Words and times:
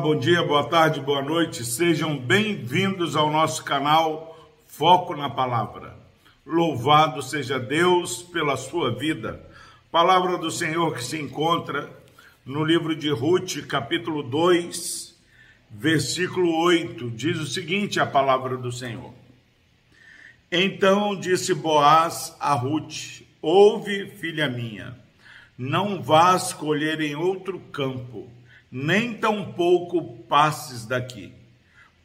Bom 0.00 0.16
dia, 0.16 0.42
boa 0.42 0.64
tarde, 0.64 1.00
boa 1.00 1.20
noite. 1.20 1.64
Sejam 1.64 2.16
bem-vindos 2.16 3.14
ao 3.14 3.30
nosso 3.30 3.62
canal 3.62 4.50
Foco 4.66 5.14
na 5.14 5.28
Palavra. 5.28 5.94
Louvado 6.46 7.22
seja 7.22 7.58
Deus 7.60 8.22
pela 8.22 8.56
sua 8.56 8.90
vida. 8.90 9.44
Palavra 9.90 10.38
do 10.38 10.50
Senhor 10.50 10.94
que 10.94 11.04
se 11.04 11.20
encontra 11.20 11.90
no 12.44 12.64
livro 12.64 12.96
de 12.96 13.10
Ruth, 13.10 13.66
capítulo 13.68 14.22
2, 14.22 15.14
versículo 15.70 16.56
8. 16.62 17.10
Diz 17.10 17.38
o 17.38 17.46
seguinte: 17.46 18.00
a 18.00 18.06
palavra 18.06 18.56
do 18.56 18.72
Senhor. 18.72 19.12
Então 20.50 21.14
disse 21.14 21.52
Boaz 21.52 22.34
a 22.40 22.54
Ruth: 22.54 23.20
Ouve, 23.42 24.06
filha 24.06 24.48
minha, 24.48 24.96
não 25.56 26.02
vás 26.02 26.54
colher 26.54 27.00
em 27.02 27.14
outro 27.14 27.60
campo 27.70 28.30
nem 28.72 29.12
tampouco 29.12 30.16
passes 30.22 30.86
daqui. 30.86 31.34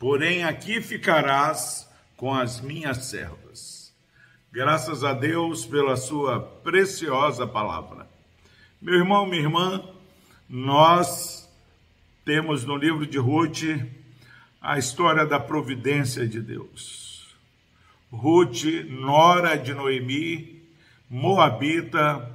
Porém, 0.00 0.42
aqui 0.42 0.82
ficarás 0.82 1.88
com 2.16 2.34
as 2.34 2.60
minhas 2.60 3.04
servas. 3.04 3.94
Graças 4.50 5.04
a 5.04 5.12
Deus 5.12 5.64
pela 5.64 5.96
sua 5.96 6.40
preciosa 6.40 7.46
palavra. 7.46 8.08
Meu 8.82 8.94
irmão, 8.94 9.24
minha 9.26 9.42
irmã, 9.42 9.84
nós 10.48 11.48
temos 12.24 12.64
no 12.64 12.76
livro 12.76 13.06
de 13.06 13.18
Ruth 13.18 13.62
a 14.60 14.76
história 14.76 15.24
da 15.24 15.38
providência 15.38 16.26
de 16.26 16.40
Deus. 16.40 17.36
Ruth, 18.10 18.64
nora 18.88 19.56
de 19.56 19.72
Noemi, 19.72 20.64
moabita, 21.08 22.28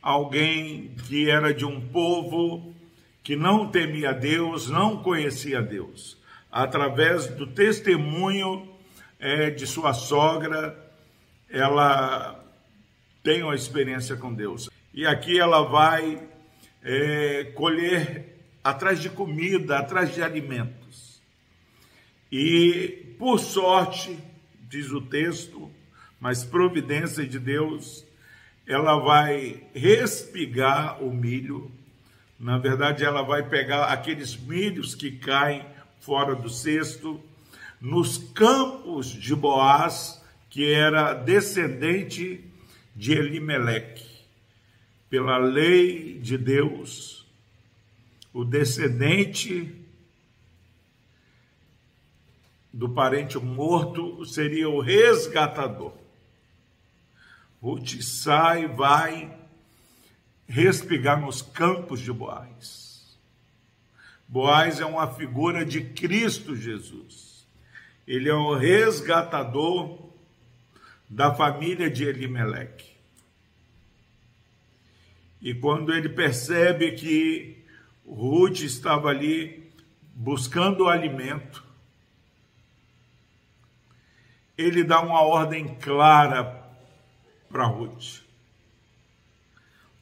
alguém 0.00 0.94
que 1.08 1.28
era 1.28 1.52
de 1.52 1.64
um 1.64 1.80
povo 1.80 2.75
que 3.26 3.34
não 3.34 3.66
temia 3.66 4.12
Deus, 4.12 4.70
não 4.70 5.02
conhecia 5.02 5.60
Deus. 5.60 6.16
Através 6.48 7.26
do 7.26 7.44
testemunho 7.44 8.72
é, 9.18 9.50
de 9.50 9.66
sua 9.66 9.92
sogra, 9.92 10.78
ela 11.50 12.40
tem 13.24 13.42
uma 13.42 13.56
experiência 13.56 14.16
com 14.16 14.32
Deus. 14.32 14.70
E 14.94 15.04
aqui 15.04 15.40
ela 15.40 15.62
vai 15.62 16.22
é, 16.84 17.50
colher 17.56 18.44
atrás 18.62 19.02
de 19.02 19.10
comida, 19.10 19.76
atrás 19.76 20.14
de 20.14 20.22
alimentos. 20.22 21.20
E 22.30 23.16
por 23.18 23.40
sorte, 23.40 24.16
diz 24.68 24.92
o 24.92 25.00
texto, 25.00 25.68
mas 26.20 26.44
providência 26.44 27.26
de 27.26 27.40
Deus, 27.40 28.06
ela 28.64 29.00
vai 29.00 29.64
respigar 29.74 31.02
o 31.02 31.12
milho 31.12 31.72
na 32.38 32.58
verdade, 32.58 33.04
ela 33.04 33.22
vai 33.22 33.48
pegar 33.48 33.86
aqueles 33.86 34.36
milhos 34.36 34.94
que 34.94 35.10
caem 35.12 35.64
fora 36.00 36.34
do 36.34 36.50
cesto, 36.50 37.20
nos 37.80 38.18
campos 38.18 39.08
de 39.08 39.34
Boaz, 39.34 40.22
que 40.50 40.72
era 40.72 41.14
descendente 41.14 42.44
de 42.94 43.12
Elimeleque. 43.12 44.06
Pela 45.08 45.38
lei 45.38 46.18
de 46.18 46.36
Deus, 46.36 47.26
o 48.32 48.44
descendente 48.44 49.74
do 52.72 52.90
parente 52.90 53.38
morto 53.38 54.24
seria 54.26 54.68
o 54.68 54.80
resgatador. 54.80 55.94
Ruth 57.62 58.02
sai, 58.02 58.66
vai 58.68 59.45
respigar 60.48 61.20
nos 61.20 61.42
campos 61.42 62.00
de 62.00 62.12
Boaz. 62.12 63.18
Boaz 64.28 64.80
é 64.80 64.84
uma 64.84 65.06
figura 65.12 65.64
de 65.64 65.82
Cristo 65.82 66.56
Jesus. 66.56 67.46
Ele 68.06 68.28
é 68.28 68.34
o 68.34 68.54
resgatador 68.54 70.10
da 71.08 71.34
família 71.34 71.90
de 71.90 72.04
Elimeleque. 72.04 72.96
E 75.40 75.54
quando 75.54 75.92
ele 75.92 76.08
percebe 76.08 76.92
que 76.92 77.64
Ruth 78.04 78.60
estava 78.60 79.08
ali 79.08 79.72
buscando 80.14 80.88
alimento, 80.88 81.64
ele 84.56 84.82
dá 84.82 85.00
uma 85.00 85.20
ordem 85.20 85.74
clara 85.76 86.64
para 87.48 87.66
Ruth. 87.66 88.25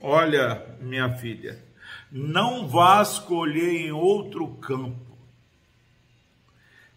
Olha, 0.00 0.76
minha 0.80 1.14
filha, 1.16 1.62
não 2.10 2.68
vás 2.68 3.18
colher 3.18 3.86
em 3.86 3.92
outro 3.92 4.46
campo, 4.56 5.16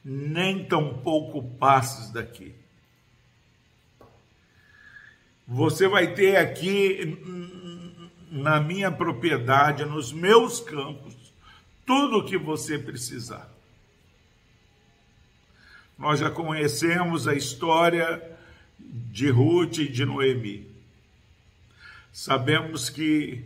nem 0.04 0.66
tampouco 0.66 1.44
passes 1.58 2.12
daqui. 2.12 2.54
Você 5.48 5.88
vai 5.88 6.14
ter 6.14 6.36
aqui 6.36 7.18
na 8.32 8.60
minha 8.60 8.92
propriedade, 8.92 9.84
nos 9.84 10.14
meus 10.14 10.60
campos, 10.60 11.16
tudo 11.86 12.20
o 12.20 12.26
que 12.26 12.38
você 12.38 12.78
precisar. 12.78 13.50
Nós 15.98 16.20
já 16.20 16.30
conhecemos 16.30 17.28
a 17.28 17.34
história 17.34 18.22
de 18.78 19.30
Ruth 19.30 19.80
e 19.80 19.88
de 19.88 20.06
Noemi. 20.06 20.69
Sabemos 22.22 22.90
que 22.90 23.46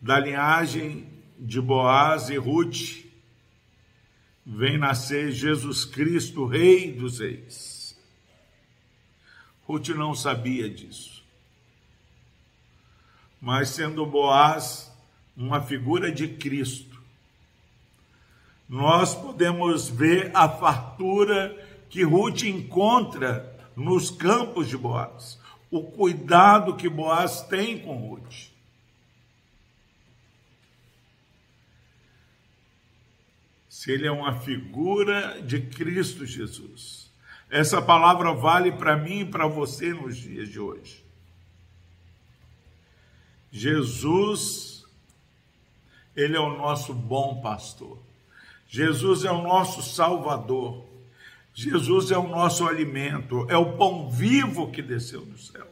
da 0.00 0.18
linhagem 0.18 1.06
de 1.38 1.60
Boaz 1.60 2.30
e 2.30 2.38
Ruth 2.38 3.04
vem 4.46 4.78
nascer 4.78 5.30
Jesus 5.30 5.84
Cristo, 5.84 6.46
Rei 6.46 6.90
dos 6.90 7.18
Reis. 7.18 7.94
Ruth 9.64 9.88
não 9.90 10.14
sabia 10.14 10.70
disso. 10.70 11.22
Mas 13.38 13.68
sendo 13.68 14.06
Boaz 14.06 14.90
uma 15.36 15.60
figura 15.60 16.10
de 16.10 16.28
Cristo, 16.28 16.98
nós 18.66 19.14
podemos 19.14 19.86
ver 19.86 20.30
a 20.32 20.48
fartura 20.48 21.54
que 21.90 22.04
Ruth 22.04 22.42
encontra 22.44 23.54
nos 23.76 24.10
campos 24.10 24.66
de 24.66 24.78
Boaz 24.78 25.38
o 25.70 25.82
cuidado 25.84 26.76
que 26.76 26.88
Boaz 26.88 27.42
tem 27.42 27.78
com 27.78 27.96
Ruth. 27.96 28.50
Se 33.68 33.92
ele 33.92 34.06
é 34.06 34.10
uma 34.10 34.40
figura 34.40 35.40
de 35.42 35.60
Cristo 35.60 36.26
Jesus. 36.26 37.10
Essa 37.48 37.80
palavra 37.80 38.32
vale 38.32 38.72
para 38.72 38.96
mim 38.96 39.20
e 39.20 39.24
para 39.24 39.46
você 39.46 39.92
nos 39.94 40.16
dias 40.16 40.48
de 40.48 40.60
hoje. 40.60 41.04
Jesus, 43.50 44.84
ele 46.14 46.36
é 46.36 46.40
o 46.40 46.56
nosso 46.56 46.94
bom 46.94 47.40
pastor. 47.40 47.98
Jesus 48.68 49.24
é 49.24 49.32
o 49.32 49.42
nosso 49.42 49.82
salvador. 49.82 50.89
Jesus 51.54 52.10
é 52.10 52.16
o 52.16 52.28
nosso 52.28 52.66
alimento, 52.66 53.46
é 53.50 53.56
o 53.56 53.76
pão 53.76 54.10
vivo 54.10 54.70
que 54.70 54.80
desceu 54.80 55.24
do 55.24 55.38
céu. 55.38 55.66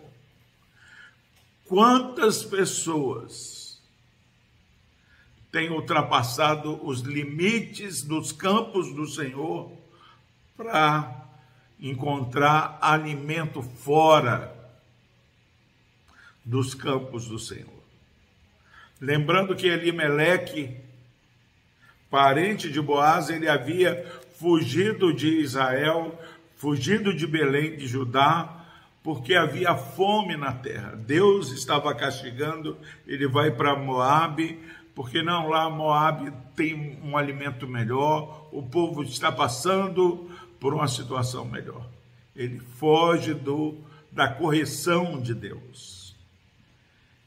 Quantas 1.64 2.42
pessoas 2.42 3.80
têm 5.52 5.70
ultrapassado 5.70 6.84
os 6.84 7.00
limites 7.00 8.02
dos 8.02 8.32
campos 8.32 8.92
do 8.94 9.06
Senhor 9.06 9.70
para 10.56 11.26
encontrar 11.80 12.78
alimento 12.80 13.62
fora 13.62 14.54
dos 16.44 16.74
campos 16.74 17.28
do 17.28 17.38
Senhor? 17.38 17.78
Lembrando 19.00 19.54
que 19.54 19.66
Elimeleque, 19.66 20.76
parente 22.10 22.70
de 22.70 22.80
Boaz, 22.80 23.30
ele 23.30 23.48
havia 23.48 24.04
fugido 24.38 25.12
de 25.12 25.40
Israel, 25.40 26.16
fugido 26.56 27.12
de 27.12 27.26
Belém 27.26 27.76
de 27.76 27.86
Judá, 27.86 28.64
porque 29.02 29.34
havia 29.34 29.74
fome 29.74 30.36
na 30.36 30.52
terra. 30.52 30.94
Deus 30.94 31.50
estava 31.50 31.94
castigando, 31.94 32.76
ele 33.06 33.26
vai 33.26 33.50
para 33.50 33.74
Moabe, 33.76 34.58
porque 34.94 35.22
não 35.22 35.48
lá 35.48 35.68
Moabe 35.68 36.32
tem 36.54 36.98
um 37.02 37.16
alimento 37.16 37.66
melhor, 37.66 38.48
o 38.52 38.62
povo 38.62 39.02
está 39.02 39.32
passando 39.32 40.30
por 40.60 40.72
uma 40.72 40.86
situação 40.86 41.44
melhor. 41.44 41.88
Ele 42.34 42.60
foge 42.60 43.34
do 43.34 43.76
da 44.10 44.28
correção 44.28 45.20
de 45.20 45.34
Deus. 45.34 46.16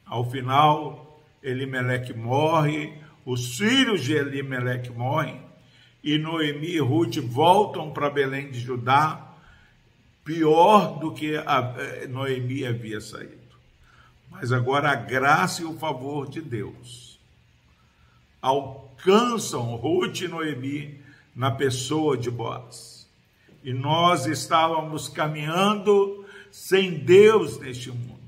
Ao 0.05 0.29
final, 0.29 1.21
Elimeleque 1.43 2.13
morre, 2.13 2.93
os 3.25 3.57
filhos 3.57 4.03
de 4.03 4.13
Elimeleque 4.13 4.91
morrem, 4.91 5.41
e 6.03 6.17
Noemi 6.17 6.71
e 6.71 6.79
Ruth 6.79 7.17
voltam 7.17 7.91
para 7.91 8.09
Belém 8.09 8.49
de 8.49 8.59
Judá, 8.59 9.35
pior 10.23 10.99
do 10.99 11.13
que 11.13 11.35
eh, 11.35 12.07
Noemi 12.07 12.65
havia 12.65 12.99
saído. 12.99 13.37
Mas 14.29 14.51
agora 14.51 14.91
a 14.91 14.95
graça 14.95 15.61
e 15.61 15.65
o 15.65 15.77
favor 15.77 16.29
de 16.29 16.41
Deus 16.41 17.19
alcançam 18.41 19.75
Ruth 19.75 20.21
e 20.21 20.27
Noemi 20.27 20.99
na 21.35 21.51
pessoa 21.51 22.17
de 22.17 22.31
Boaz. 22.31 23.07
E 23.63 23.73
nós 23.73 24.25
estávamos 24.25 25.07
caminhando 25.07 26.25
sem 26.49 26.97
Deus 26.97 27.59
neste 27.59 27.89
mundo, 27.89 28.19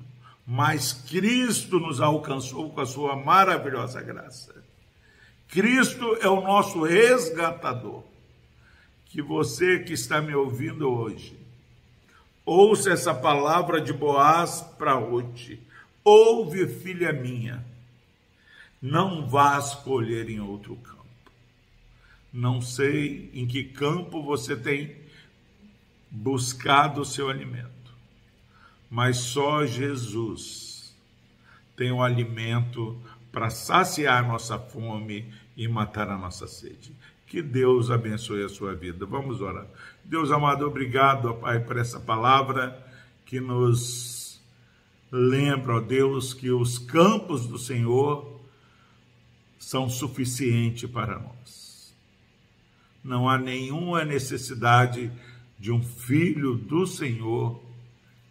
mas 0.45 0.93
Cristo 0.93 1.79
nos 1.79 1.99
alcançou 1.99 2.69
com 2.69 2.81
a 2.81 2.85
sua 2.85 3.15
maravilhosa 3.15 4.01
graça. 4.01 4.62
Cristo 5.53 6.17
é 6.19 6.27
o 6.27 6.41
nosso 6.41 6.81
resgatador. 6.81 8.03
Que 9.05 9.21
você 9.21 9.77
que 9.77 9.94
está 9.94 10.19
me 10.19 10.33
ouvindo 10.33 10.89
hoje, 10.89 11.38
ouça 12.44 12.89
essa 12.89 13.13
palavra 13.13 13.79
de 13.79 13.94
Boaz 13.94 14.61
para 14.79 14.95
Ruth. 14.95 15.59
Ouve, 16.03 16.67
filha 16.67 17.13
minha, 17.13 17.63
não 18.81 19.27
vá 19.27 19.59
escolher 19.59 20.27
em 20.27 20.39
outro 20.39 20.75
campo. 20.77 21.05
Não 22.33 22.59
sei 22.59 23.29
em 23.35 23.45
que 23.45 23.63
campo 23.63 24.23
você 24.23 24.56
tem 24.56 24.95
buscado 26.09 27.01
o 27.01 27.06
seu 27.06 27.29
alimento, 27.29 27.94
mas 28.89 29.17
só 29.17 29.67
Jesus 29.67 30.95
tem 31.77 31.91
o 31.91 32.01
alimento 32.01 32.99
para 33.31 33.51
saciar 33.51 34.27
nossa 34.27 34.57
fome 34.57 35.31
e 35.55 35.67
matar 35.67 36.09
a 36.09 36.17
nossa 36.17 36.47
sede. 36.47 36.94
Que 37.27 37.41
Deus 37.41 37.89
abençoe 37.89 38.44
a 38.44 38.50
sua 38.50 38.75
vida. 38.75 39.05
Vamos 39.05 39.41
orar. 39.41 39.67
Deus 40.03 40.31
amado, 40.31 40.65
obrigado, 40.65 41.33
Pai, 41.35 41.59
por 41.59 41.77
essa 41.77 42.00
palavra 42.00 42.77
que 43.25 43.39
nos 43.39 44.41
lembra, 45.11 45.77
ó 45.77 45.79
Deus, 45.79 46.33
que 46.33 46.51
os 46.51 46.77
campos 46.77 47.47
do 47.47 47.57
Senhor 47.57 48.39
são 49.57 49.89
suficientes 49.89 50.89
para 50.89 51.17
nós. 51.17 51.94
Não 53.03 53.27
há 53.27 53.38
nenhuma 53.38 54.03
necessidade 54.03 55.11
de 55.57 55.71
um 55.71 55.81
filho 55.81 56.56
do 56.56 56.85
Senhor 56.85 57.61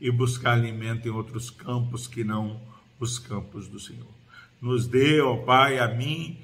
e 0.00 0.10
buscar 0.10 0.52
alimento 0.52 1.06
em 1.06 1.10
outros 1.10 1.50
campos 1.50 2.06
que 2.06 2.22
não 2.22 2.60
os 2.98 3.18
campos 3.18 3.68
do 3.68 3.80
Senhor. 3.80 4.06
Nos 4.60 4.86
dê, 4.86 5.20
ó 5.20 5.36
Pai, 5.38 5.78
a 5.78 5.88
mim 5.88 6.38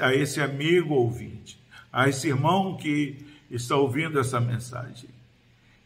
a 0.00 0.14
esse 0.14 0.40
amigo 0.40 0.94
ouvinte, 0.94 1.58
a 1.92 2.08
esse 2.08 2.28
irmão 2.28 2.76
que 2.76 3.26
está 3.50 3.76
ouvindo 3.76 4.18
essa 4.18 4.40
mensagem, 4.40 5.10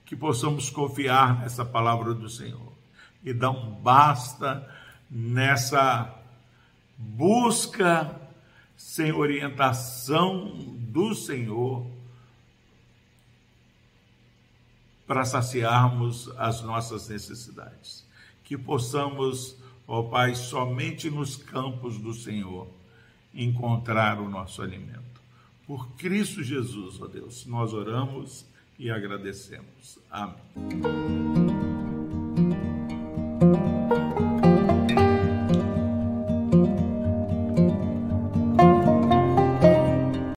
que 0.05 0.17
possamos 0.17 0.71
confiar 0.71 1.41
nessa 1.41 1.65
palavra 1.65 2.15
do 2.15 2.29
Senhor 2.29 2.73
e 3.23 3.33
dar 3.33 3.50
um 3.50 3.71
basta 3.71 4.69
nessa 5.11 6.15
busca 6.97 8.15
sem 8.77 9.12
orientação 9.12 10.55
do 10.91 11.15
Senhor 11.15 11.87
para 15.06 15.25
saciarmos 15.25 16.31
as 16.37 16.62
nossas 16.62 17.09
necessidades. 17.09 18.06
Que 18.45 18.56
possamos, 18.56 19.56
ó 19.87 20.03
Pai, 20.03 20.35
somente 20.35 21.11
nos 21.11 21.37
campos 21.37 21.99
do 21.99 22.12
Senhor 22.12 22.69
encontrar 23.34 24.20
o 24.20 24.28
nosso 24.28 24.62
alimento. 24.62 25.20
Por 25.66 25.88
Cristo 25.96 26.42
Jesus, 26.42 27.00
ó 27.00 27.06
Deus, 27.06 27.44
nós 27.46 27.72
oramos 27.72 28.46
e 28.78 28.90
agradecemos. 28.90 29.98
Amém. 30.10 31.48